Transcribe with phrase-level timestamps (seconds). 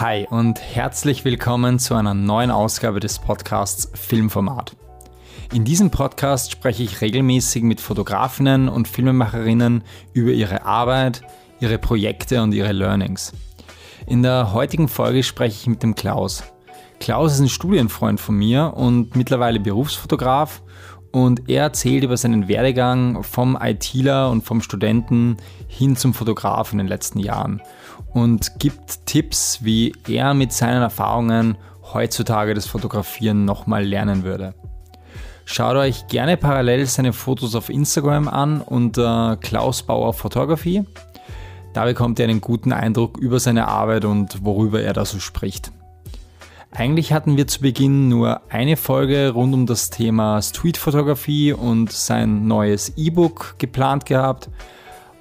[0.00, 4.76] Hi und herzlich willkommen zu einer neuen Ausgabe des Podcasts Filmformat.
[5.52, 9.82] In diesem Podcast spreche ich regelmäßig mit Fotografinnen und Filmemacherinnen
[10.12, 11.22] über ihre Arbeit,
[11.58, 13.32] ihre Projekte und ihre Learnings.
[14.06, 16.44] In der heutigen Folge spreche ich mit dem Klaus.
[17.00, 20.62] Klaus ist ein Studienfreund von mir und mittlerweile Berufsfotograf
[21.12, 26.86] und er erzählt über seinen Werdegang vom ITler und vom Studenten hin zum Fotografen in
[26.86, 27.62] den letzten Jahren
[28.12, 31.56] und gibt Tipps, wie er mit seinen Erfahrungen
[31.92, 34.54] heutzutage das Fotografieren nochmal lernen würde.
[35.44, 40.84] Schaut euch gerne parallel seine Fotos auf Instagram an unter Klaus Bauer Photography.
[41.72, 45.72] Da bekommt ihr einen guten Eindruck über seine Arbeit und worüber er da so spricht.
[46.78, 52.46] Eigentlich hatten wir zu Beginn nur eine Folge rund um das Thema Streetfotografie und sein
[52.46, 54.48] neues E-Book geplant gehabt.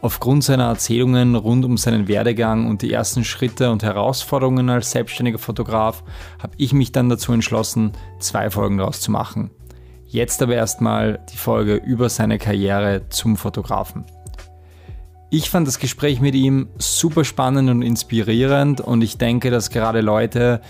[0.02, 5.40] Aufgrund seiner Erzählungen rund um seinen Werdegang und die ersten Schritte und Herausforderungen als selbstständiger
[5.40, 6.04] Fotograf
[6.40, 9.50] habe ich mich dann dazu entschlossen, zwei Folgen daraus zu machen.
[10.06, 14.06] Jetzt aber erstmal die Folge über seine Karriere zum Fotografen.
[15.32, 20.02] Ich fand das Gespräch mit ihm super spannend und inspirierend und ich denke, dass gerade
[20.02, 20.62] Leute,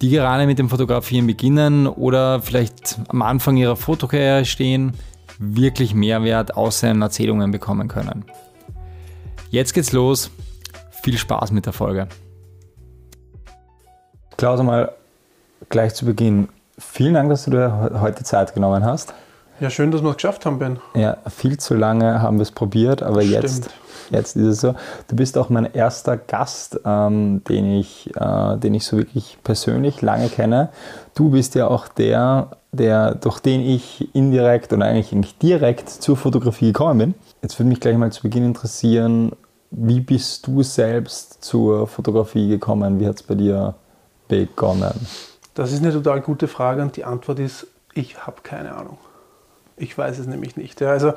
[0.00, 4.94] die gerade mit dem Fotografieren beginnen oder vielleicht am Anfang ihrer Fotokarriere stehen,
[5.38, 8.24] wirklich Mehrwert aus seinen Erzählungen bekommen können.
[9.50, 10.30] Jetzt geht's los.
[11.02, 12.08] Viel Spaß mit der Folge.
[14.36, 14.92] Klaus, mal
[15.68, 16.48] gleich zu Beginn.
[16.78, 19.12] Vielen Dank, dass du dir heute Zeit genommen hast.
[19.60, 20.78] Ja, schön, dass wir es geschafft haben, Ben.
[20.94, 23.68] Ja, viel zu lange haben wir es probiert, aber jetzt,
[24.08, 24.74] jetzt ist es so.
[25.08, 30.00] Du bist auch mein erster Gast, ähm, den, ich, äh, den ich so wirklich persönlich
[30.00, 30.70] lange kenne.
[31.14, 36.16] Du bist ja auch der, der, durch den ich indirekt und eigentlich nicht direkt zur
[36.16, 37.14] Fotografie gekommen bin.
[37.42, 39.32] Jetzt würde mich gleich mal zu Beginn interessieren,
[39.70, 42.98] wie bist du selbst zur Fotografie gekommen?
[42.98, 43.74] Wie hat es bei dir
[44.26, 45.06] begonnen?
[45.52, 48.96] Das ist eine total gute Frage und die Antwort ist, ich habe keine Ahnung.
[49.80, 50.80] Ich weiß es nämlich nicht.
[50.80, 51.14] Ja, also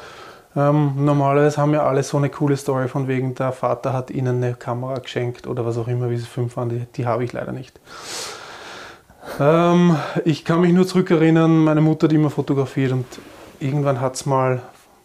[0.56, 4.44] ähm, normalerweise haben ja alle so eine coole Story von wegen, der Vater hat ihnen
[4.44, 7.34] eine Kamera geschenkt oder was auch immer, wie sie fünf waren, die, die habe ich
[7.34, 7.80] leider nicht.
[9.40, 13.06] Ähm, ich kann mich nur zurückerinnern, meine Mutter hat immer fotografiert und
[13.60, 14.62] irgendwann hat es mal,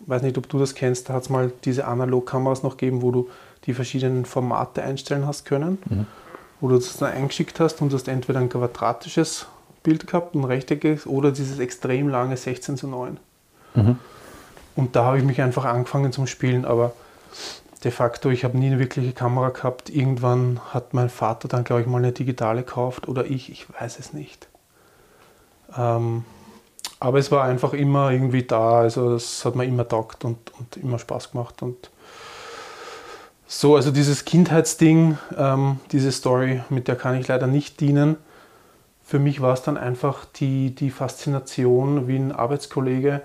[0.06, 3.10] weiß nicht, ob du das kennst, da hat es mal diese Analogkameras noch gegeben, wo
[3.10, 3.28] du
[3.64, 6.06] die verschiedenen Formate einstellen hast können, mhm.
[6.60, 9.46] wo du das dann eingeschickt hast und hast entweder ein quadratisches
[9.82, 13.18] Bild gehabt, ein rechteckiges oder dieses extrem lange 16 zu 9.
[13.78, 13.98] Mhm.
[14.76, 16.92] Und da habe ich mich einfach angefangen zum Spielen, aber
[17.84, 19.90] de facto, ich habe nie eine wirkliche Kamera gehabt.
[19.90, 23.98] Irgendwann hat mein Vater dann, glaube ich, mal eine digitale gekauft oder ich, ich weiß
[23.98, 24.48] es nicht.
[25.76, 26.24] Ähm,
[27.00, 30.76] aber es war einfach immer irgendwie da, also das hat mir immer taugt und, und
[30.76, 31.62] immer Spaß gemacht.
[31.62, 31.90] Und
[33.46, 38.16] so, also dieses Kindheitsding, ähm, diese Story, mit der kann ich leider nicht dienen.
[39.04, 43.22] Für mich war es dann einfach die, die Faszination, wie ein Arbeitskollege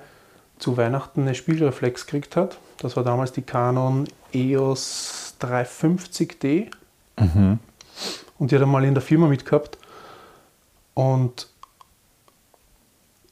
[0.64, 2.58] zu Weihnachten eine Spiegelreflex gekriegt hat.
[2.78, 6.72] Das war damals die Canon EOS 350D.
[7.20, 7.60] Mhm.
[8.40, 9.78] Und die hat er mal in der Firma mitgehabt.
[10.94, 11.50] Und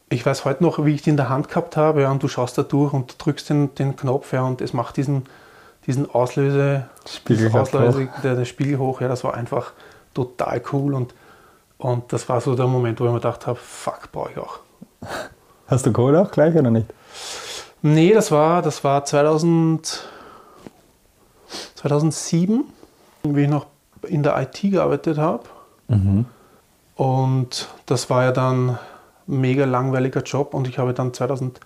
[0.10, 2.02] ich weiß heute noch, wie ich die in der Hand gehabt habe.
[2.02, 4.98] Ja, und du schaust da durch und drückst den, den Knopf ja, und es macht
[4.98, 5.24] diesen,
[5.88, 9.00] diesen Auslöse, Spiegel Auslöse der, der, Spiegel hoch.
[9.00, 9.72] Ja, das war einfach
[10.14, 10.94] total cool.
[10.94, 11.14] Und,
[11.78, 14.60] und das war so der Moment, wo ich mir gedacht habe, fuck, brauche ich auch.
[15.68, 16.88] Hast du Kohle auch gleich oder nicht?
[17.82, 20.08] Nee, das war, das war 2000,
[21.76, 22.66] 2007,
[23.24, 23.66] wie ich noch
[24.08, 25.44] in der IT gearbeitet habe.
[25.88, 26.26] Mhm.
[26.96, 28.78] Und das war ja dann
[29.26, 31.62] mega langweiliger Job und ich habe dann 2008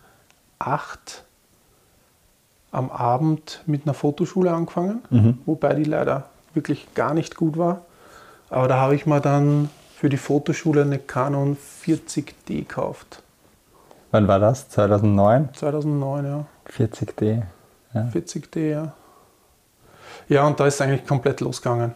[2.71, 5.37] am Abend mit einer Fotoschule angefangen, mhm.
[5.45, 7.81] wobei die leider wirklich gar nicht gut war.
[8.49, 13.21] Aber da habe ich mir dann für die Fotoschule eine Canon 40D gekauft.
[14.15, 14.69] Wann war das?
[14.69, 15.49] 2009?
[15.55, 16.45] 2009, ja.
[16.73, 17.41] 40D.
[17.93, 18.09] Ja.
[18.13, 18.93] 40D, ja.
[20.29, 21.93] Ja, und da ist es eigentlich komplett losgegangen.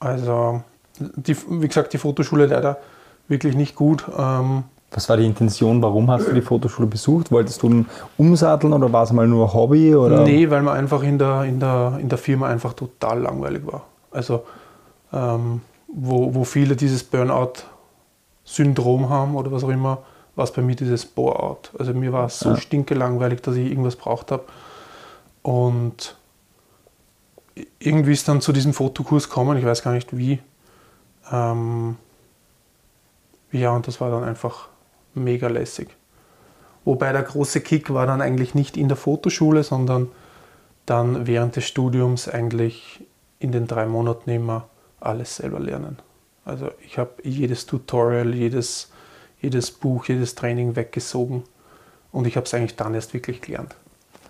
[0.00, 0.62] Also,
[0.98, 2.78] die, wie gesagt, die Fotoschule leider
[3.28, 4.06] wirklich nicht gut.
[4.18, 5.82] Ähm, was war die Intention?
[5.82, 7.30] Warum hast du die Fotoschule besucht?
[7.30, 7.84] Wolltest du
[8.16, 9.94] umsatteln oder war es mal nur Hobby?
[9.94, 10.22] Oder?
[10.22, 13.82] Nee, weil man einfach in der, in, der, in der Firma einfach total langweilig war.
[14.10, 14.46] Also,
[15.12, 19.98] ähm, wo, wo viele dieses Burnout-Syndrom haben oder was auch immer,
[20.34, 21.72] war es bei mir dieses Bore-out.
[21.78, 22.56] Also mir war es so ja.
[22.56, 24.44] stinkelangweilig, dass ich irgendwas braucht habe.
[25.42, 26.16] Und
[27.78, 30.40] irgendwie ist dann zu diesem Fotokurs gekommen, ich weiß gar nicht wie.
[31.30, 31.96] Ähm,
[33.50, 34.68] ja, und das war dann einfach
[35.14, 35.88] mega lässig.
[36.84, 40.08] Wobei der große Kick war dann eigentlich nicht in der Fotoschule, sondern
[40.86, 43.04] dann während des Studiums eigentlich
[43.38, 44.68] in den drei Monaten immer
[45.00, 45.98] alles selber lernen.
[46.44, 48.90] Also ich habe jedes Tutorial, jedes,
[49.42, 51.42] jedes Buch, jedes Training weggesogen
[52.12, 53.74] und ich habe es eigentlich dann erst wirklich gelernt.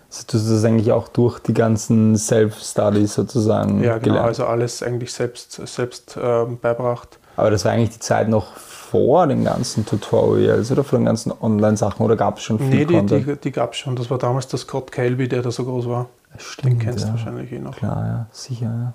[0.09, 4.27] Also du hast das eigentlich auch durch die ganzen Self-Studies sozusagen Ja, genau, gelernt.
[4.27, 7.17] also alles eigentlich selbst, selbst äh, beibracht.
[7.35, 11.31] Aber das war eigentlich die Zeit noch vor den ganzen Tutorials oder vor den ganzen
[11.31, 13.95] Online-Sachen oder gab es schon viel Nee, die, die, die gab es schon.
[13.95, 16.09] Das war damals der Scott Kelby, der da so groß war.
[16.37, 17.05] Stimmt, den kennst ja.
[17.07, 17.75] du wahrscheinlich eh noch.
[17.75, 18.65] Klar, ja, sicher.
[18.65, 18.93] Ja.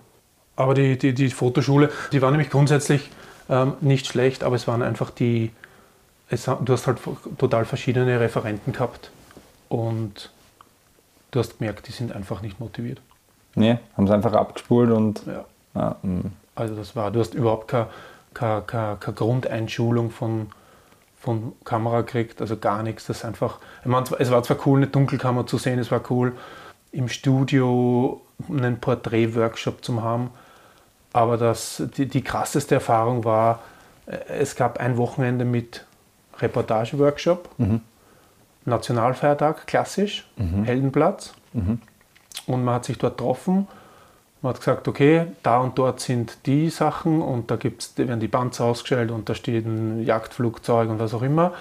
[0.54, 3.10] Aber die, die, die Fotoschule, die war nämlich grundsätzlich
[3.48, 5.50] ähm, nicht schlecht, aber es waren einfach die,
[6.30, 6.98] es, du hast halt
[7.38, 9.10] total verschiedene Referenten gehabt
[9.68, 10.30] und
[11.30, 13.00] du hast gemerkt, die sind einfach nicht motiviert.
[13.54, 15.22] Nee, haben es einfach abgespult und.
[15.26, 15.44] Ja.
[15.74, 16.32] ja mm.
[16.54, 17.88] also das war, du hast überhaupt keine
[18.38, 20.48] keine, keine, keine Grundeinschulung von,
[21.20, 23.06] von Kamera gekriegt, also gar nichts.
[23.06, 26.34] Das einfach, ich meine, es war zwar cool, eine Dunkelkammer zu sehen, es war cool,
[26.92, 30.30] im Studio einen Porträt-Workshop zu haben,
[31.12, 33.60] aber das, die, die krasseste Erfahrung war,
[34.06, 35.84] äh, es gab ein Wochenende mit
[36.40, 37.80] Reportage-Workshop, mhm.
[38.64, 40.64] Nationalfeiertag, klassisch, mhm.
[40.64, 41.34] Heldenplatz.
[41.52, 41.80] Mhm.
[42.46, 43.66] Und man hat sich dort getroffen
[44.40, 48.28] man hat gesagt, okay, da und dort sind die Sachen und da gibt's, werden die
[48.28, 51.54] Panzer ausgestellt und da steht ein Jagdflugzeug und was auch immer.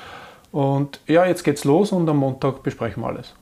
[0.51, 3.33] Und ja, jetzt geht's los und am Montag besprechen wir alles.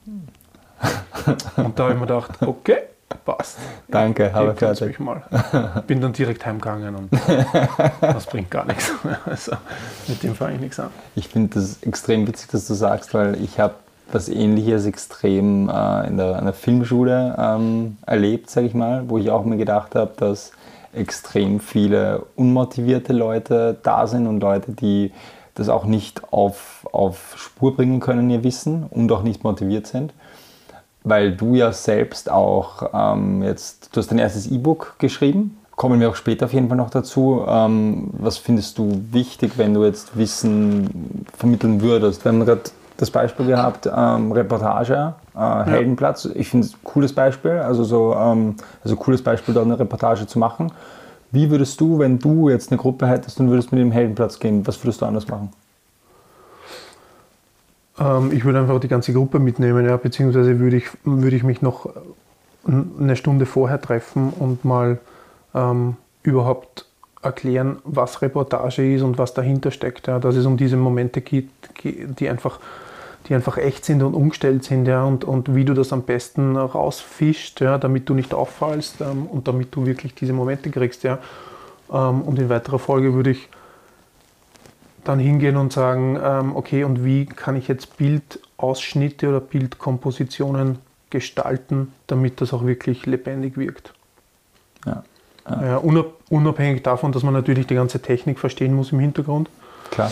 [1.58, 2.84] und da habe ich mir gedacht, okay,
[3.24, 3.58] passt.
[3.88, 5.00] Danke, habe ich fertig.
[5.00, 5.24] Mal.
[5.88, 7.10] Bin dann direkt heimgegangen und
[8.02, 8.92] das bringt gar nichts.
[9.26, 9.54] Also
[10.08, 10.90] mit dem fange ich nichts an.
[11.16, 13.76] Ich finde das extrem witzig, dass du sagst, weil ich habe
[14.12, 19.18] was Ähnliches extrem äh, in, der, in der Filmschule ähm, erlebt, sage ich mal, wo
[19.18, 20.52] ich auch mir gedacht habe, dass
[20.94, 25.12] extrem viele unmotivierte Leute da sind und Leute, die
[25.56, 30.14] das auch nicht auf, auf Spur bringen können, ihr Wissen und auch nicht motiviert sind.
[31.06, 36.10] Weil du ja selbst auch ähm, jetzt, du hast dein erstes E-Book geschrieben, kommen wir
[36.10, 37.44] auch später auf jeden Fall noch dazu.
[37.48, 42.26] Ähm, was findest du wichtig, wenn du jetzt Wissen vermitteln würdest?
[42.26, 42.62] Wir haben gerade
[42.98, 46.26] das Beispiel gehabt, ähm, Reportage, äh, Heldenplatz.
[46.34, 50.28] Ich finde es ein cooles Beispiel, also so ähm, also cooles Beispiel, dort eine Reportage
[50.28, 50.72] zu machen.
[51.32, 54.66] Wie würdest du, wenn du jetzt eine Gruppe hättest und würdest mit dem Heldenplatz gehen,
[54.66, 55.52] was würdest du anders machen?
[58.00, 61.62] Ähm, ich würde einfach die ganze Gruppe mitnehmen, ja, beziehungsweise würde ich, würde ich mich
[61.62, 61.90] noch
[62.68, 65.00] eine Stunde vorher treffen und mal
[65.54, 66.86] ähm, überhaupt
[67.22, 70.08] erklären, was Reportage ist und was dahinter steckt.
[70.08, 71.50] Ja, dass es um diese Momente geht,
[71.84, 72.60] die einfach
[73.28, 76.56] die einfach echt sind und umgestellt sind, ja, und, und wie du das am besten
[76.56, 81.20] rausfischst, ja, damit du nicht auffallst ähm, und damit du wirklich diese Momente kriegst, ja.
[81.92, 83.50] Ähm, und in weiterer Folge würde ich
[85.08, 90.80] dann hingehen und sagen, ähm, okay, und wie kann ich jetzt Bildausschnitte oder Bildkompositionen
[91.10, 93.94] gestalten, damit das auch wirklich lebendig wirkt.
[94.86, 95.04] Ja.
[95.50, 95.78] ja.
[96.30, 99.50] unabhängig davon, dass man natürlich die ganze Technik verstehen muss im Hintergrund.
[99.92, 100.12] Klar.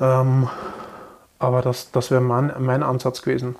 [0.00, 0.48] Ähm,
[1.38, 3.56] aber das, das wäre mein, mein Ansatz gewesen.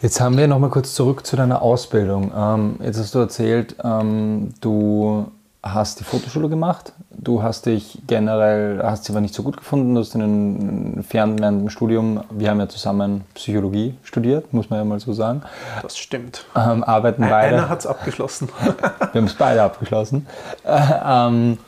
[0.00, 2.32] Jetzt haben wir noch mal kurz zurück zu deiner Ausbildung.
[2.36, 5.30] Ähm, jetzt hast du erzählt, ähm, du
[5.62, 6.92] hast die Fotoschule gemacht.
[7.10, 9.94] Du hast dich generell, hast sie aber nicht so gut gefunden.
[9.94, 14.84] Du hast in einem fernlernenden Studium, wir haben ja zusammen Psychologie studiert, muss man ja
[14.84, 15.42] mal so sagen.
[15.82, 16.44] Das stimmt.
[16.56, 17.56] Ähm, arbeiten beide.
[17.56, 18.48] Einer hat es abgeschlossen.
[18.64, 20.26] wir haben es beide abgeschlossen.
[20.64, 21.58] Äh, ähm,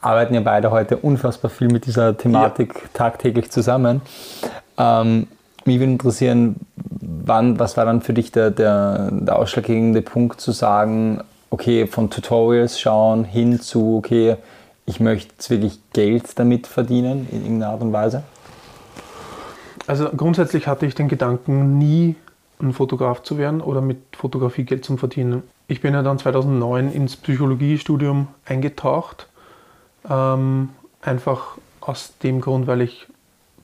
[0.00, 2.80] arbeiten ja beide heute unfassbar viel mit dieser Thematik ja.
[2.94, 4.00] tagtäglich zusammen.
[4.78, 5.26] Ähm,
[5.66, 10.52] mich würde interessieren, wann, was war dann für dich der, der, der ausschlaggebende Punkt zu
[10.52, 11.22] sagen,
[11.54, 14.36] okay, von Tutorials schauen hin zu, okay,
[14.86, 18.24] ich möchte wirklich Geld damit verdienen in irgendeiner Art und Weise?
[19.86, 22.16] Also grundsätzlich hatte ich den Gedanken, nie
[22.60, 25.44] ein Fotograf zu werden oder mit Fotografie Geld zu verdienen.
[25.68, 29.28] Ich bin ja dann 2009 ins Psychologiestudium eingetaucht
[30.10, 30.70] ähm,
[31.02, 33.06] einfach aus dem Grund, weil ich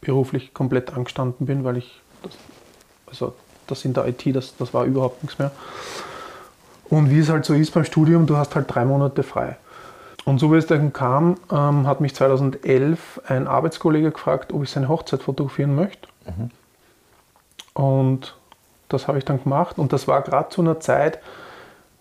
[0.01, 2.33] beruflich komplett angestanden bin, weil ich, das,
[3.07, 3.35] also
[3.67, 5.51] das in der IT, das, das war überhaupt nichts mehr.
[6.91, 9.57] Und wie es halt so ist beim Studium, du hast halt drei Monate frei.
[10.25, 14.71] Und so wie es dann kam, ähm, hat mich 2011 ein Arbeitskollege gefragt, ob ich
[14.71, 16.09] seine Hochzeit fotografieren möchte.
[16.27, 16.51] Mhm.
[17.73, 18.37] Und
[18.89, 19.79] das habe ich dann gemacht.
[19.79, 21.21] Und das war gerade zu einer Zeit,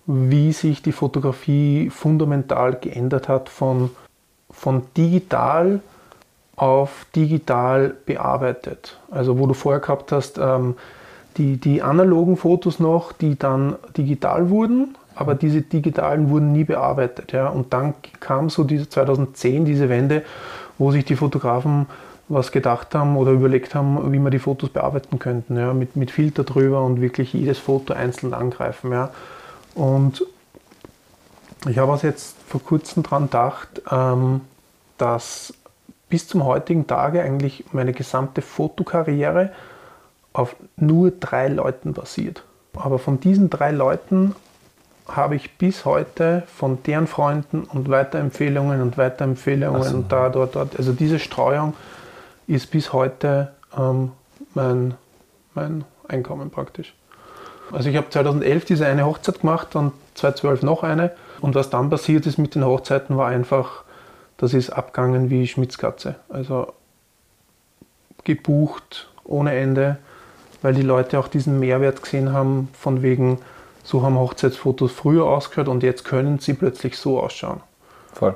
[0.06, 3.92] wie sich die Fotografie fundamental geändert hat von
[4.52, 5.82] von digital
[6.56, 9.00] auf digital bearbeitet.
[9.10, 10.76] Also wo du vorher gehabt hast, ähm,
[11.40, 17.32] die, die analogen Fotos noch, die dann digital wurden, aber diese digitalen wurden nie bearbeitet.
[17.32, 17.48] Ja.
[17.48, 20.24] Und dann kam so diese 2010 diese Wende,
[20.78, 21.88] wo sich die Fotografen
[22.28, 26.12] was gedacht haben oder überlegt haben, wie man die Fotos bearbeiten könnten, ja, mit, mit
[26.12, 28.92] Filter drüber und wirklich jedes Foto einzeln angreifen.
[28.92, 29.10] Ja.
[29.74, 30.24] Und
[31.68, 34.42] Ich habe also jetzt vor kurzem daran gedacht, ähm,
[34.98, 35.54] dass
[36.08, 39.52] bis zum heutigen Tage eigentlich meine gesamte Fotokarriere
[40.34, 42.44] auf nur drei Leuten basiert.
[42.74, 44.36] Aber von diesen drei Leuten
[45.08, 49.96] habe ich bis heute von deren Freunden und Weiterempfehlungen und Weiterempfehlungen so.
[49.98, 50.78] und da, dort, dort.
[50.78, 51.74] Also diese Streuung
[52.48, 54.12] ist bis heute ähm,
[54.54, 54.94] mein,
[55.56, 56.94] mein Einkommen praktisch.
[57.72, 61.12] Also ich habe 2011 diese eine Hochzeit gemacht und 2012 noch eine.
[61.42, 63.84] Und was dann passiert ist mit den Hochzeiten, war einfach,
[64.38, 66.16] das ist abgegangen wie Schmitzkatze.
[66.30, 66.74] Also
[68.24, 69.98] gebucht ohne Ende,
[70.62, 73.40] weil die Leute auch diesen Mehrwert gesehen haben, von wegen,
[73.84, 77.62] so haben Hochzeitsfotos früher ausgehört und jetzt können sie plötzlich so ausschauen.
[78.14, 78.36] Voll.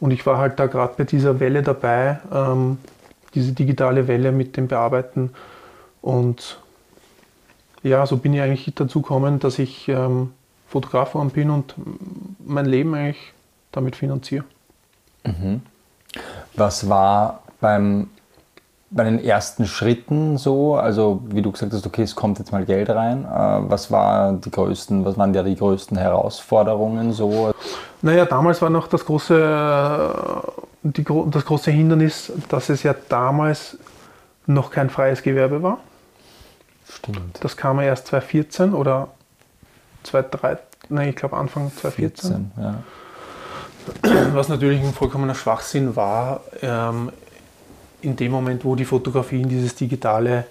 [0.00, 2.78] Und ich war halt da gerade bei dieser Welle dabei, ähm,
[3.34, 5.30] diese digitale Welle mit dem Bearbeiten.
[6.00, 6.58] Und
[7.82, 10.32] ja, so bin ich eigentlich dazu gekommen, dass ich ähm,
[10.68, 11.74] Fotograf bin und
[12.44, 13.32] mein Leben eigentlich
[13.72, 14.44] damit finanziere.
[15.24, 15.62] Mhm.
[16.54, 18.08] Was war beim,
[18.90, 20.76] bei den ersten Schritten so?
[20.76, 23.24] Also wie du gesagt hast, okay, es kommt jetzt mal Geld rein.
[23.24, 27.52] Äh, was, war die größten, was waren ja die größten Herausforderungen so?
[28.02, 30.42] Naja, damals war noch das große,
[30.82, 33.76] die, das große Hindernis, dass es ja damals
[34.46, 35.78] noch kein freies Gewerbe war.
[36.88, 37.38] Stimmt.
[37.42, 39.08] Das kam ja erst 2014 oder
[40.04, 42.52] 2013, nein, ich glaube Anfang 2014.
[42.56, 42.74] 14, ja.
[44.32, 47.10] Was natürlich ein vollkommener Schwachsinn war, ähm,
[48.00, 50.44] in dem Moment, wo die Fotografie in dieses digitale,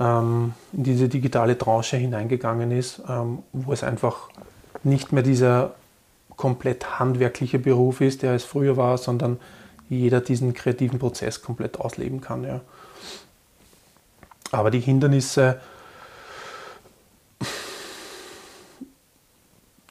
[0.00, 4.28] ähm, in diese digitale Tranche hineingegangen ist, ähm, wo es einfach
[4.84, 5.74] nicht mehr dieser
[6.36, 9.38] komplett handwerkliche Beruf ist, der es früher war, sondern
[9.88, 12.44] jeder diesen kreativen Prozess komplett ausleben kann.
[12.44, 12.60] Ja.
[14.50, 15.60] Aber die Hindernisse,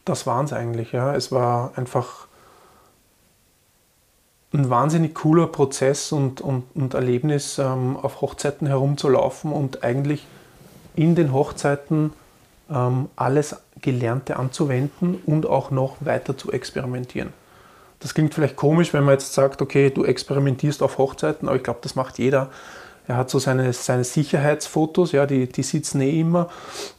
[0.06, 0.94] das waren es eigentlich.
[0.94, 1.16] Ja.
[1.16, 2.26] Es war einfach
[4.54, 10.25] ein wahnsinnig cooler Prozess und, und, und Erlebnis, ähm, auf Hochzeiten herumzulaufen und eigentlich
[10.96, 12.13] in den Hochzeiten
[12.70, 17.34] ähm, alles Gelernte anzuwenden und auch noch weiter zu experimentieren.
[18.00, 21.63] Das klingt vielleicht komisch, wenn man jetzt sagt, okay, du experimentierst auf Hochzeiten, aber ich
[21.63, 22.50] glaube, das macht jeder.
[23.08, 26.50] Er hat so seine, seine Sicherheitsfotos, ja, die, die sitzen eh immer.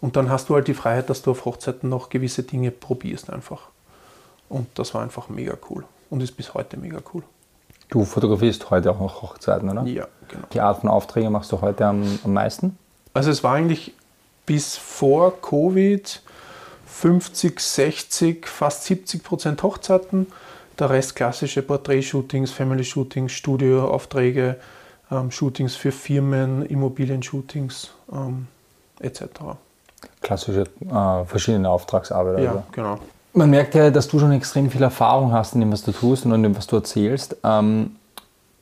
[0.01, 3.31] Und dann hast du halt die Freiheit, dass du auf Hochzeiten noch gewisse Dinge probierst
[3.31, 3.69] einfach.
[4.49, 7.23] Und das war einfach mega cool und ist bis heute mega cool.
[7.89, 9.83] Du fotografierst heute auch noch Hochzeiten, oder?
[9.85, 10.47] Ja, genau.
[10.53, 12.79] Die Art von Aufträge machst du heute am, am meisten?
[13.15, 13.95] Also es war eigentlich
[14.47, 16.23] bis vor Covid
[16.87, 20.27] 50, 60, fast 70 Prozent Hochzeiten.
[20.79, 24.57] Der Rest klassische Porträtshootings, Family-Shootings, Studioaufträge,
[25.11, 28.47] ähm, Shootings für Firmen, Immobilien-Shootings ähm,
[29.01, 29.23] etc.
[30.21, 32.45] Klassische äh, verschiedene Auftragsarbeit.
[32.45, 32.65] Ja, also.
[32.73, 32.99] genau.
[33.33, 36.25] Man merkt ja, dass du schon extrem viel Erfahrung hast in dem, was du tust
[36.25, 37.37] und in dem, was du erzählst.
[37.45, 37.97] Ähm,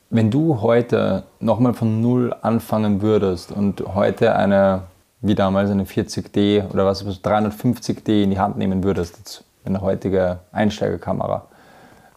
[0.09, 4.83] wenn du heute nochmal von Null anfangen würdest und heute eine,
[5.21, 11.45] wie damals eine 40D oder was, 350D in die Hand nehmen würdest, eine heutige Einsteigerkamera,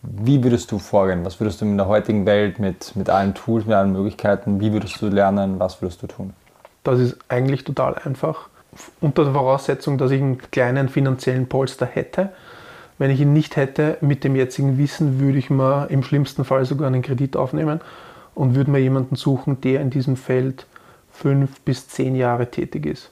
[0.03, 1.25] wie würdest du vorgehen?
[1.25, 4.73] Was würdest du in der heutigen Welt mit, mit allen Tools, mit allen Möglichkeiten, wie
[4.73, 5.59] würdest du lernen?
[5.59, 6.33] Was würdest du tun?
[6.85, 8.50] Das ist eigentlich total einfach.
[9.01, 12.31] Unter der Voraussetzung, dass ich einen kleinen finanziellen Polster hätte.
[12.99, 16.65] Wenn ich ihn nicht hätte, mit dem jetzigen Wissen würde ich mir im schlimmsten Fall
[16.65, 17.81] sogar einen Kredit aufnehmen
[18.35, 20.67] und würde mir jemanden suchen, der in diesem Feld
[21.11, 23.11] fünf bis zehn Jahre tätig ist.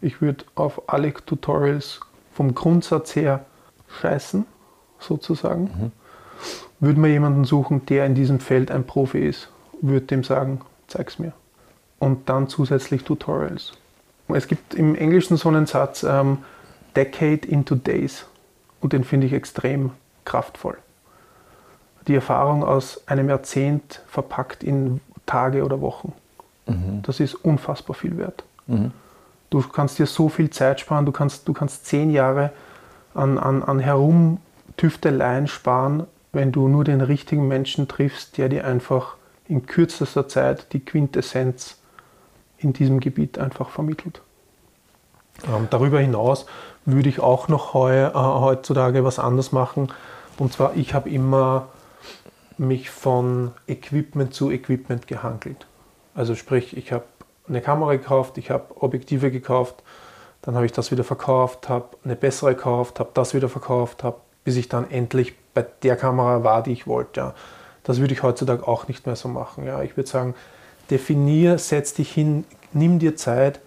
[0.00, 2.00] Ich würde auf alle Tutorials
[2.32, 3.44] vom Grundsatz her
[4.00, 4.46] scheißen,
[4.98, 5.62] sozusagen.
[5.64, 5.92] Mhm
[6.80, 9.48] würde mir jemanden suchen, der in diesem Feld ein Profi ist,
[9.80, 11.32] würde dem sagen, zeig's mir.
[11.98, 13.72] Und dann zusätzlich Tutorials.
[14.28, 16.38] Es gibt im Englischen so einen Satz, ähm,
[16.96, 18.26] Decade into Days.
[18.80, 19.90] Und den finde ich extrem
[20.24, 20.78] kraftvoll.
[22.08, 26.12] Die Erfahrung aus einem Jahrzehnt verpackt in Tage oder Wochen.
[26.66, 27.02] Mhm.
[27.02, 28.44] Das ist unfassbar viel wert.
[28.66, 28.92] Mhm.
[29.50, 32.50] Du kannst dir so viel Zeit sparen, du kannst, du kannst zehn Jahre
[33.14, 39.16] an, an, an Herumtüfteleien sparen, wenn du nur den richtigen Menschen triffst, der dir einfach
[39.48, 41.78] in kürzester Zeit die Quintessenz
[42.58, 44.20] in diesem Gebiet einfach vermittelt.
[45.46, 46.46] Ähm, darüber hinaus
[46.84, 49.92] würde ich auch noch heu, äh, heutzutage was anders machen.
[50.38, 51.68] Und zwar, ich habe immer
[52.58, 55.66] mich von Equipment zu Equipment gehandelt.
[56.14, 57.04] Also sprich, ich habe
[57.48, 59.82] eine Kamera gekauft, ich habe Objektive gekauft,
[60.42, 64.16] dann habe ich das wieder verkauft, habe eine bessere gekauft, habe das wieder verkauft, habe
[64.44, 67.20] bis ich dann endlich bei der Kamera war, die ich wollte.
[67.20, 67.34] Ja.
[67.82, 69.66] Das würde ich heutzutage auch nicht mehr so machen.
[69.66, 69.82] Ja.
[69.82, 70.34] Ich würde sagen,
[70.90, 73.60] definier, setz dich hin, nimm dir Zeit,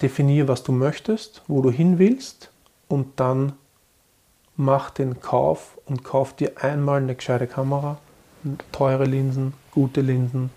[0.00, 2.50] definier, was du möchtest, wo du hin willst
[2.88, 3.52] und dann
[4.56, 7.98] mach den Kauf und kauf dir einmal eine gescheite Kamera,
[8.72, 10.50] teure Linsen, gute Linsen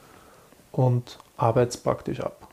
[0.71, 2.45] und arbeit's praktisch ab.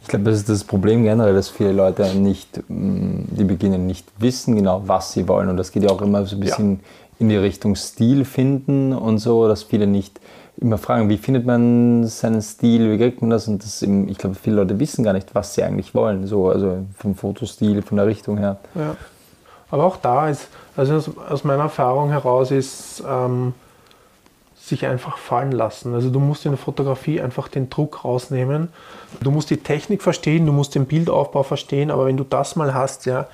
[0.00, 4.06] Ich glaube, das ist das Problem generell, dass viele Leute nicht, mm, die beginnen nicht
[4.18, 5.48] wissen genau, was sie wollen.
[5.48, 6.78] Und das geht ja auch immer so ein bisschen ja.
[7.18, 10.20] in die Richtung Stil finden und so, dass viele nicht
[10.58, 13.46] immer fragen, wie findet man seinen Stil, wie kriegt man das?
[13.48, 16.48] Und das eben, ich glaube, viele Leute wissen gar nicht, was sie eigentlich wollen, so,
[16.48, 18.56] also vom Fotostil, von der Richtung her.
[18.74, 18.96] Ja.
[19.70, 23.54] Aber auch da ist, also aus, meiner Erfahrung heraus ist, ähm,
[24.56, 25.94] sich einfach fallen lassen.
[25.94, 28.68] Also du musst in der Fotografie einfach den Druck rausnehmen.
[29.20, 32.74] Du musst die Technik verstehen, du musst den Bildaufbau verstehen, aber wenn du das mal
[32.74, 33.26] hast, ja,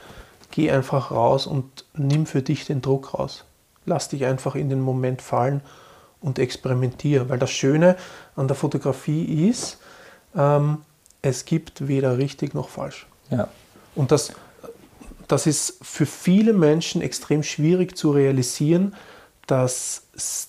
[0.50, 3.44] geh einfach raus und nimm für dich den Druck raus.
[3.86, 5.62] Lass dich einfach in den Moment fallen
[6.22, 7.28] und experimentiere.
[7.28, 7.96] Weil das Schöne
[8.36, 9.78] an der Fotografie ist,
[10.34, 10.78] ähm,
[11.20, 13.06] es gibt weder richtig noch falsch.
[13.30, 13.48] Ja.
[13.94, 14.32] Und das,
[15.28, 18.94] das ist für viele Menschen extrem schwierig zu realisieren,
[19.46, 20.04] dass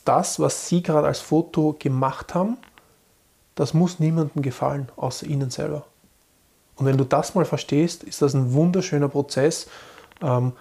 [0.06, 2.58] das, was Sie gerade als Foto gemacht haben,
[3.56, 5.86] das muss niemandem gefallen, außer Ihnen selber.
[6.76, 9.68] Und wenn du das mal verstehst, ist das ein wunderschöner Prozess,
[10.22, 10.54] ähm,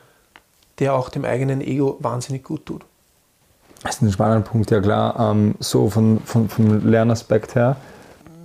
[0.79, 2.85] der auch dem eigenen Ego wahnsinnig gut tut.
[3.83, 5.19] Das ist ein spannender Punkt, ja klar.
[5.19, 7.77] Ähm, so von, von, vom Lernaspekt her.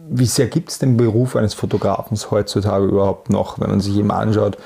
[0.10, 4.12] Wie sehr gibt es den Beruf eines Fotografen heutzutage überhaupt noch, wenn man sich eben
[4.12, 4.58] anschaut,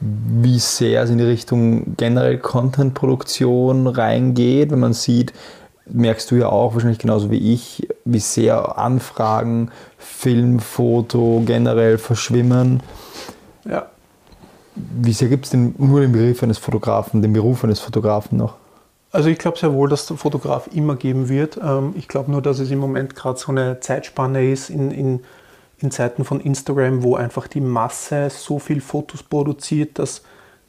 [0.00, 4.70] wie sehr es in die Richtung generell Content-Produktion reingeht.
[4.70, 5.32] Wenn man sieht,
[5.86, 12.82] merkst du ja auch wahrscheinlich genauso wie ich, wie sehr Anfragen, Film, Foto generell verschwimmen.
[13.68, 13.86] Ja.
[14.74, 18.54] Wie sehr gibt es denn nur den Begriff eines Fotografen, den Beruf eines Fotografen noch?
[19.10, 21.58] Also ich glaube sehr wohl, dass der Fotograf immer geben wird.
[21.62, 25.20] Ähm, ich glaube nur, dass es im Moment gerade so eine Zeitspanne ist in, in
[25.78, 30.22] in Zeiten von Instagram, wo einfach die Masse so viel Fotos produziert, dass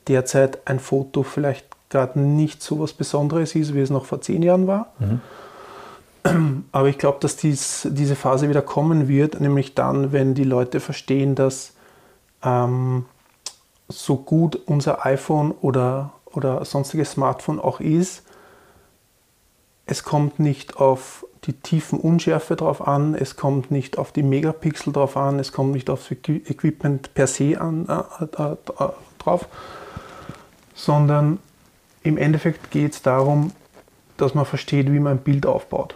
[0.07, 4.43] derzeit ein Foto vielleicht gerade nicht so was Besonderes ist, wie es noch vor zehn
[4.43, 4.93] Jahren war.
[4.99, 6.65] Mhm.
[6.71, 10.79] Aber ich glaube, dass dies, diese Phase wieder kommen wird, nämlich dann, wenn die Leute
[10.79, 11.73] verstehen, dass
[12.43, 13.05] ähm,
[13.87, 18.23] so gut unser iPhone oder, oder sonstiges Smartphone auch ist,
[19.89, 24.93] es kommt nicht auf die tiefen Unschärfe drauf an, es kommt nicht auf die Megapixel
[24.93, 29.47] drauf an, es kommt nicht aufs Equipment per se an, äh, äh, äh, drauf,
[30.75, 31.39] sondern
[32.03, 33.51] im Endeffekt geht es darum,
[34.17, 35.95] dass man versteht, wie man ein Bild aufbaut.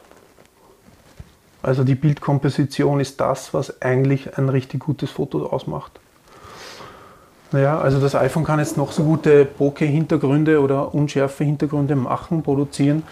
[1.61, 5.99] Also die Bildkomposition ist das, was eigentlich ein richtig gutes Foto ausmacht.
[7.51, 13.03] Naja, also das iPhone kann jetzt noch so gute Bokeh-Hintergründe oder unschärfe Hintergründe machen, produzieren.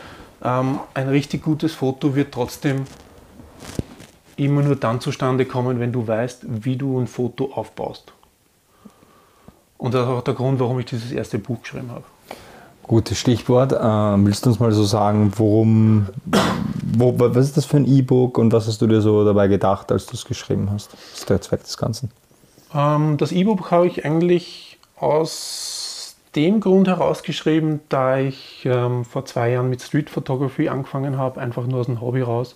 [0.43, 2.85] Ähm, ein richtig gutes Foto wird trotzdem
[4.37, 8.13] immer nur dann zustande kommen, wenn du weißt, wie du ein Foto aufbaust.
[9.77, 12.03] Und das ist auch der Grund, warum ich dieses erste Buch geschrieben habe.
[12.83, 13.73] Gutes Stichwort.
[13.79, 16.07] Ähm, willst du uns mal so sagen, worum,
[16.95, 19.91] wo, was ist das für ein E-Book und was hast du dir so dabei gedacht,
[19.91, 20.91] als du es geschrieben hast?
[20.93, 22.11] Was ist der Zweck des Ganzen?
[22.73, 25.70] Ähm, das E-Book habe ich eigentlich aus
[26.35, 31.67] dem Grund herausgeschrieben, da ich ähm, vor zwei Jahren mit Street Photography angefangen habe, einfach
[31.67, 32.55] nur aus dem Hobby raus.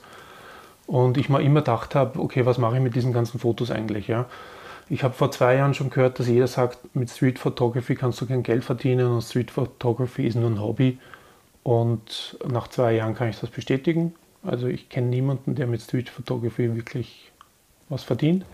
[0.88, 4.08] Und ich mir immer gedacht habe, okay, was mache ich mit diesen ganzen Fotos eigentlich?
[4.08, 4.26] Ja?
[4.88, 8.28] Ich habe vor zwei Jahren schon gehört, dass jeder sagt, mit Street Photography kannst du
[8.28, 11.00] kein Geld verdienen und Street Photography ist nur ein Hobby.
[11.64, 14.14] Und nach zwei Jahren kann ich das bestätigen.
[14.44, 17.32] Also ich kenne niemanden, der mit Street Photography wirklich
[17.90, 18.46] was verdient.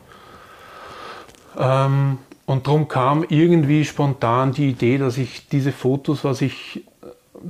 [1.58, 2.18] Ähm,
[2.52, 6.84] und darum kam irgendwie spontan die Idee, dass ich diese Fotos, was ich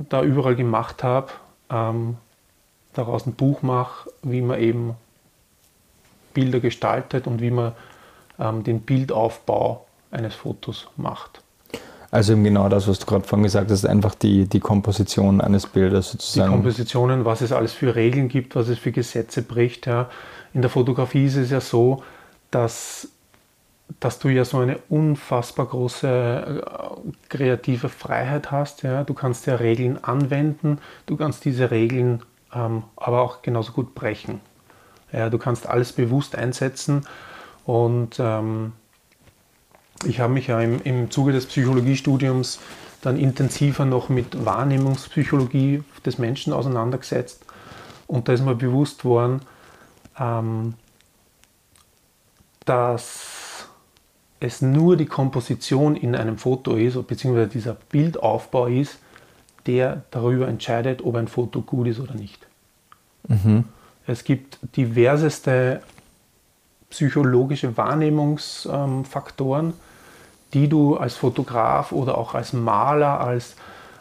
[0.08, 1.32] da überall gemacht habe,
[1.70, 2.16] ähm,
[2.92, 4.94] daraus ein Buch mache, wie man eben
[6.34, 7.72] Bilder gestaltet und wie man
[8.38, 11.42] ähm, den Bildaufbau eines Fotos macht.
[12.12, 15.66] Also eben genau das, was du gerade vorhin gesagt hast, einfach die, die Komposition eines
[15.66, 16.50] Bildes sozusagen.
[16.50, 19.86] Die Kompositionen, was es alles für Regeln gibt, was es für Gesetze bricht.
[19.86, 20.10] Ja.
[20.52, 22.02] In der Fotografie ist es ja so,
[22.50, 23.08] dass
[24.00, 28.82] dass du ja so eine unfassbar große äh, kreative Freiheit hast.
[28.82, 29.04] Ja?
[29.04, 32.22] Du kannst ja Regeln anwenden, du kannst diese Regeln
[32.54, 34.40] ähm, aber auch genauso gut brechen.
[35.12, 37.06] Ja, du kannst alles bewusst einsetzen
[37.64, 38.72] und ähm,
[40.04, 42.60] ich habe mich ja im, im Zuge des Psychologiestudiums
[43.02, 47.44] dann intensiver noch mit Wahrnehmungspsychologie des Menschen auseinandergesetzt
[48.06, 49.42] und da ist mir bewusst worden,
[50.18, 50.74] ähm,
[52.64, 53.51] dass
[54.42, 58.98] es nur die Komposition in einem Foto ist, beziehungsweise dieser Bildaufbau ist,
[59.66, 62.46] der darüber entscheidet, ob ein Foto gut ist oder nicht.
[63.28, 63.64] Mhm.
[64.06, 65.82] Es gibt diverseste
[66.90, 69.74] psychologische Wahrnehmungsfaktoren,
[70.52, 73.56] die du als Fotograf oder auch als Maler, als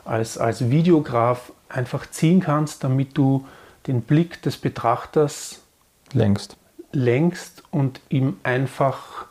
[0.05, 3.45] als, als Videograf einfach ziehen kannst, damit du
[3.87, 5.61] den Blick des Betrachters
[6.13, 6.57] längst,
[6.91, 9.25] längst und ihm einfach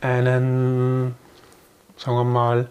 [0.00, 1.14] einen,
[1.96, 2.68] sagen wir mal,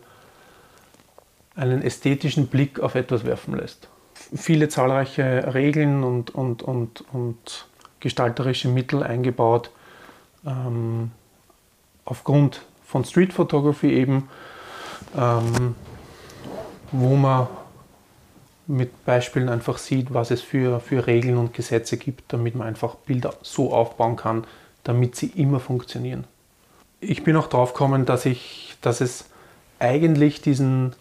[1.56, 3.88] einen ästhetischen Blick auf etwas werfen lässt.
[4.36, 7.68] Viele zahlreiche Regeln und, und, und, und
[8.00, 9.72] gestalterische Mittel eingebaut,
[10.46, 11.12] ähm,
[12.04, 14.30] aufgrund von Street Photography eben,
[15.18, 15.76] ähm,
[16.92, 17.48] wo man
[18.68, 22.96] mit Beispielen einfach sieht, was es für, für Regeln und Gesetze gibt, damit man einfach
[22.96, 24.46] Bilder so aufbauen kann,
[24.84, 26.26] damit sie immer funktionieren.
[27.08, 29.26] Ich bin auch drauf gekommen, dass, ich, dass es
[29.80, 30.94] eigentlich diesen,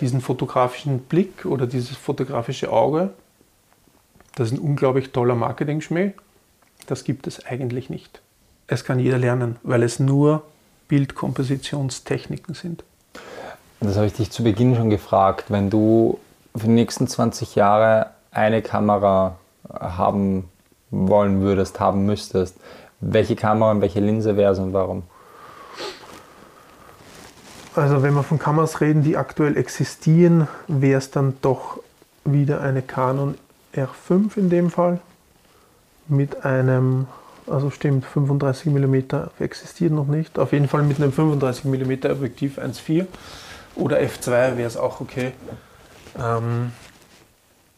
[0.00, 3.10] diesen fotografischen Blick oder dieses fotografische Auge,
[4.34, 6.12] das ist ein unglaublich toller Marketing-Schmäh,
[6.86, 8.20] das gibt es eigentlich nicht.
[8.66, 10.42] Es kann jeder lernen, weil es nur
[10.88, 12.84] Bildkompositionstechniken sind.
[13.80, 15.46] Das habe ich dich zu Beginn schon gefragt.
[15.48, 16.18] Wenn du
[16.54, 19.38] für die nächsten 20 Jahre eine Kamera
[19.70, 20.48] haben
[20.90, 22.56] wollen würdest, haben müsstest,
[23.02, 25.02] welche Kamera und welche Linse wäre es und warum?
[27.74, 31.80] Also wenn wir von Kameras reden, die aktuell existieren, wäre es dann doch
[32.24, 33.34] wieder eine Canon
[33.74, 35.00] R5 in dem Fall
[36.06, 37.06] mit einem,
[37.46, 38.96] also stimmt, 35 mm
[39.40, 43.06] existiert noch nicht, auf jeden Fall mit einem 35 mm Objektiv 1.4
[43.74, 45.32] oder F2 wäre es auch okay.
[46.18, 46.72] Ähm,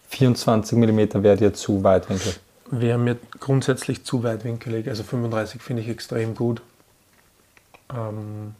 [0.09, 2.41] 24 mm wäre dir zu weitwinklig?
[2.81, 4.89] Wäre mir grundsätzlich zu weitwinkelig.
[4.89, 6.61] Also 35 finde ich extrem gut.
[7.95, 8.57] Ähm,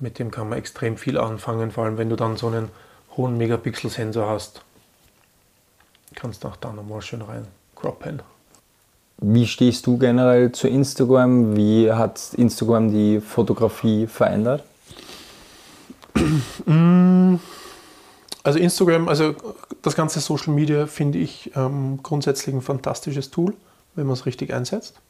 [0.00, 2.68] mit dem kann man extrem viel anfangen, vor allem wenn du dann so einen
[3.16, 4.62] hohen Megapixel-Sensor hast.
[6.16, 8.22] Kannst du auch da nochmal schön rein croppen.
[9.18, 11.56] Wie stehst du generell zu Instagram?
[11.56, 14.64] Wie hat Instagram die Fotografie verändert?
[18.46, 19.34] Also Instagram, also
[19.82, 23.56] das ganze Social Media finde ich ähm, grundsätzlich ein fantastisches Tool,
[23.96, 25.00] wenn man es richtig einsetzt.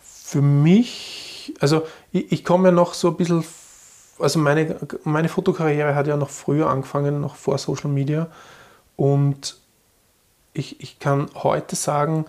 [0.00, 1.82] Für mich, also
[2.12, 3.44] ich, ich komme ja noch so ein bisschen,
[4.18, 8.28] also meine, meine Fotokarriere hat ja noch früher angefangen, noch vor Social Media.
[8.96, 9.58] Und
[10.54, 12.24] ich, ich kann heute sagen,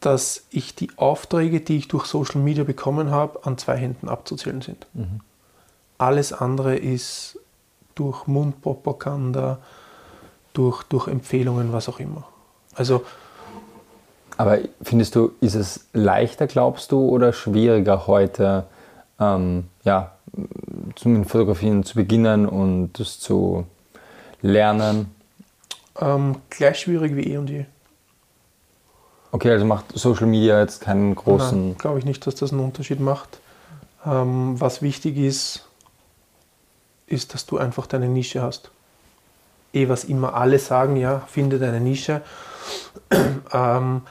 [0.00, 4.60] dass ich die Aufträge, die ich durch Social Media bekommen habe, an zwei Händen abzuzählen
[4.60, 4.88] sind.
[4.92, 5.20] Mhm.
[5.98, 7.38] Alles andere ist
[7.94, 9.58] durch Mundpropaganda,
[10.52, 12.24] durch, durch Empfehlungen, was auch immer.
[12.74, 13.04] Also,
[14.36, 18.64] Aber findest du, ist es leichter, glaubst du, oder schwieriger heute,
[19.20, 20.12] ähm, ja,
[20.96, 23.66] zum Fotografieren zu beginnen und das zu
[24.40, 25.14] lernen?
[26.00, 27.66] Ähm, gleich schwierig wie eh und je.
[29.30, 31.78] Okay, also macht Social Media jetzt keinen großen.
[31.78, 33.40] Glaube ich nicht, dass das einen Unterschied macht.
[34.04, 35.66] Ähm, was wichtig ist,
[37.12, 38.70] ist, dass du einfach deine Nische hast.
[39.72, 42.22] Eh, was immer alle sagen, ja, finde deine Nische.
[43.52, 44.02] ähm,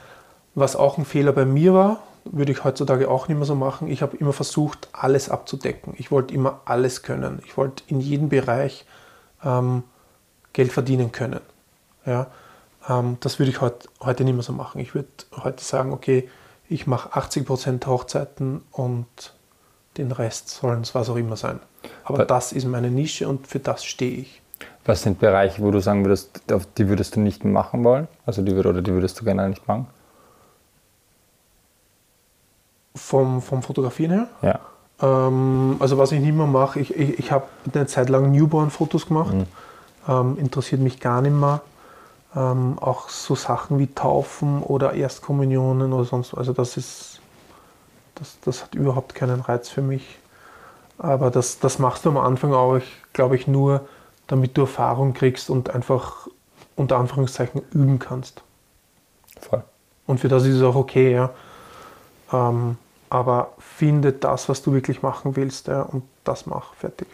[0.54, 3.88] was auch ein Fehler bei mir war, würde ich heutzutage auch nicht mehr so machen.
[3.88, 5.94] Ich habe immer versucht, alles abzudecken.
[5.98, 7.40] Ich wollte immer alles können.
[7.46, 8.84] Ich wollte in jedem Bereich
[9.44, 9.82] ähm,
[10.52, 11.40] Geld verdienen können.
[12.04, 12.28] Ja,
[12.88, 14.80] ähm, das würde ich heut, heute nicht mehr so machen.
[14.80, 15.08] Ich würde
[15.42, 16.28] heute sagen, okay,
[16.68, 19.06] ich mache 80% Hochzeiten und
[19.96, 21.60] den Rest sollen es was auch immer sein.
[22.04, 24.42] Aber das ist meine Nische und für das stehe ich.
[24.84, 26.42] Was sind Bereiche, wo du sagen würdest,
[26.76, 28.08] die würdest du nicht machen wollen?
[28.26, 29.86] Also die, oder die würdest du gerne nicht machen?
[32.96, 34.28] Vom, vom Fotografieren her?
[34.42, 34.60] Ja.
[35.02, 39.06] Ähm, also was ich nicht mehr mache, ich, ich, ich habe eine Zeit lang Newborn-Fotos
[39.06, 39.34] gemacht.
[39.34, 39.46] Mhm.
[40.08, 41.60] Ähm, interessiert mich gar nicht mehr.
[42.34, 46.34] Ähm, auch so Sachen wie Taufen oder Erstkommunionen oder sonst.
[46.34, 47.20] Also das ist,
[48.14, 50.18] das, das hat überhaupt keinen Reiz für mich.
[50.98, 52.80] Aber das, das machst du am Anfang auch,
[53.12, 53.86] glaube ich, nur,
[54.26, 56.28] damit du Erfahrung kriegst und einfach
[56.76, 58.42] unter Anführungszeichen üben kannst.
[59.40, 59.62] Voll.
[60.06, 61.30] Und für das ist es auch okay, ja.
[62.32, 62.76] Ähm,
[63.10, 67.08] aber finde das, was du wirklich machen willst, ja, und das mach fertig.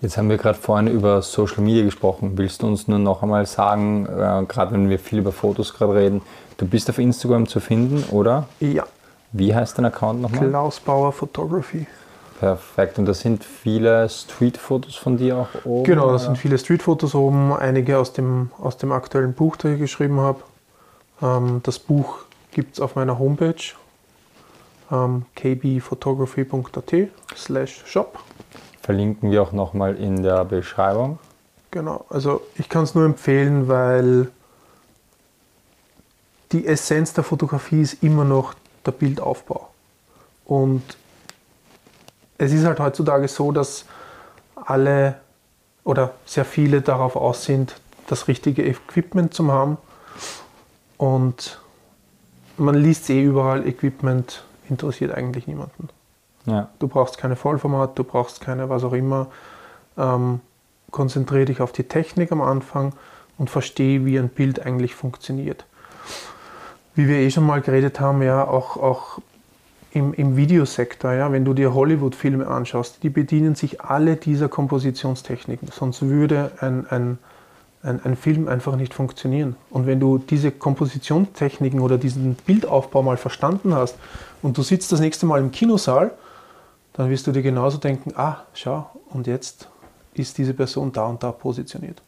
[0.00, 2.38] Jetzt haben wir gerade vorhin über Social Media gesprochen.
[2.38, 5.94] Willst du uns nur noch einmal sagen, äh, gerade wenn wir viel über Fotos gerade
[5.94, 6.22] reden,
[6.56, 8.48] du bist auf Instagram zu finden, oder?
[8.60, 8.86] Ja.
[9.32, 10.48] Wie heißt dein Account nochmal?
[10.48, 11.86] Klaus Bauer Photography.
[12.38, 12.98] Perfekt.
[12.98, 15.84] Und da sind viele Street-Fotos von dir auch oben?
[15.84, 19.78] Genau, da sind viele Street-Fotos oben, einige aus dem, aus dem aktuellen Buch, das ich
[19.78, 20.42] geschrieben habe.
[21.20, 22.20] Ähm, das Buch
[22.52, 23.54] gibt es auf meiner Homepage
[24.90, 28.18] ähm, kbphotography.at slash shop.
[28.82, 31.18] Verlinken wir auch nochmal in der Beschreibung.
[31.70, 34.30] Genau, also ich kann es nur empfehlen, weil
[36.52, 39.68] die Essenz der Fotografie ist immer noch der Bildaufbau.
[40.44, 40.82] Und
[42.38, 43.84] es ist halt heutzutage so, dass
[44.54, 45.16] alle
[45.84, 49.78] oder sehr viele darauf aus sind, das richtige Equipment zu haben.
[50.96, 51.60] Und
[52.56, 55.88] man liest eh überall, Equipment interessiert eigentlich niemanden.
[56.46, 56.68] Ja.
[56.78, 59.28] Du brauchst keine Vollformat, du brauchst keine was auch immer.
[59.96, 60.40] Ähm,
[60.90, 62.94] konzentriere dich auf die Technik am Anfang
[63.36, 65.64] und verstehe, wie ein Bild eigentlich funktioniert.
[66.98, 69.20] Wie wir eh schon mal geredet haben, ja, auch, auch
[69.92, 75.68] im, im Videosektor, ja, wenn du dir Hollywood-Filme anschaust, die bedienen sich alle dieser Kompositionstechniken,
[75.68, 77.18] sonst würde ein, ein,
[77.84, 79.54] ein, ein, Film einfach nicht funktionieren.
[79.70, 83.94] Und wenn du diese Kompositionstechniken oder diesen Bildaufbau mal verstanden hast
[84.42, 86.10] und du sitzt das nächste Mal im Kinosaal,
[86.94, 89.68] dann wirst du dir genauso denken, ah, schau, und jetzt
[90.14, 92.02] ist diese Person da und da positioniert.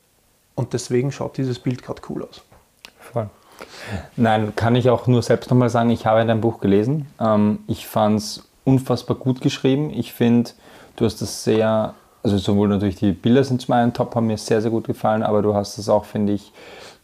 [0.57, 2.43] Und deswegen schaut dieses Bild gerade cool aus.
[2.99, 3.31] Voll.
[4.17, 7.07] Nein, kann ich auch nur selbst nochmal sagen, ich habe dein Buch gelesen.
[7.21, 9.91] Ähm, ich fand es unfassbar gut geschrieben.
[9.91, 10.51] Ich finde,
[10.97, 14.39] du hast das sehr, also sowohl natürlich die Bilder sind zum einen top, haben mir
[14.39, 16.53] sehr, sehr gut gefallen, aber du hast das auch, finde ich,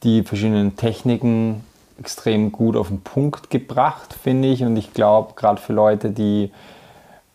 [0.03, 1.64] die verschiedenen Techniken
[1.99, 4.62] extrem gut auf den Punkt gebracht, finde ich.
[4.62, 6.51] Und ich glaube, gerade für Leute, die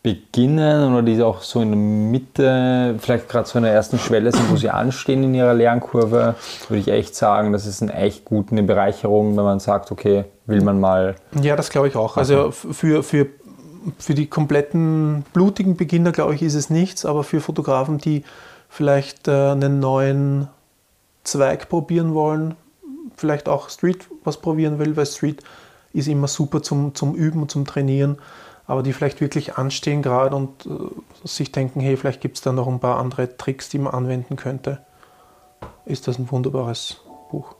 [0.04, 4.32] beginnen oder die auch so in der Mitte, vielleicht gerade so in der ersten Schwelle
[4.32, 6.36] sind, wo sie anstehen in ihrer Lernkurve,
[6.70, 10.62] würde ich echt sagen, das ist eine echt gute Bereicherung, wenn man sagt, okay, will
[10.62, 11.16] man mal.
[11.40, 12.18] Ja, das glaube ich auch.
[12.18, 13.28] Also für, für,
[14.00, 18.24] für die kompletten blutigen Beginner, glaube ich, ist es nichts, aber für Fotografen, die
[18.70, 20.48] vielleicht äh, einen neuen
[21.24, 22.56] Zweig probieren wollen,
[23.16, 25.44] vielleicht auch Street was probieren will, weil Street
[25.94, 28.18] ist immer super zum, zum Üben und zum Trainieren
[28.72, 32.54] aber die vielleicht wirklich anstehen gerade und äh, sich denken, hey, vielleicht gibt es da
[32.54, 34.80] noch ein paar andere Tricks, die man anwenden könnte,
[35.84, 37.54] ist das ein wunderbares Buch.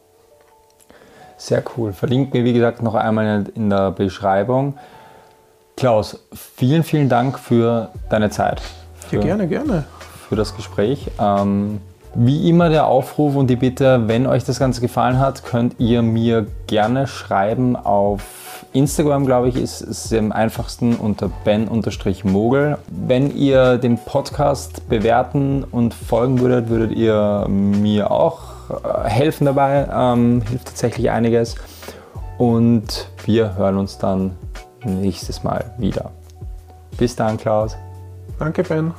[1.36, 1.92] Sehr cool.
[1.92, 4.78] Verlinkt mir, wie gesagt, noch einmal in der Beschreibung.
[5.76, 8.62] Klaus, vielen, vielen Dank für deine Zeit.
[9.10, 9.84] Für, ja, gerne, gerne.
[10.30, 11.12] Für das Gespräch.
[11.20, 11.82] Ähm,
[12.14, 16.02] wie immer der Aufruf und die Bitte, wenn euch das Ganze gefallen hat, könnt ihr
[16.02, 22.78] mir gerne schreiben auf Instagram, glaube ich, ist es am einfachsten unter ben-mogel.
[22.88, 29.88] Wenn ihr den Podcast bewerten und folgen würdet, würdet ihr mir auch äh, helfen dabei.
[29.94, 31.56] Ähm, hilft tatsächlich einiges.
[32.38, 34.32] Und wir hören uns dann
[34.86, 36.12] nächstes Mal wieder.
[36.98, 37.76] Bis dann, Klaus.
[38.40, 38.94] Danke, Ben.